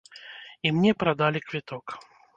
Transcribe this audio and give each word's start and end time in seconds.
І 0.69 0.71
мне 0.77 0.91
прадалі 1.03 1.45
квіток. 1.51 1.85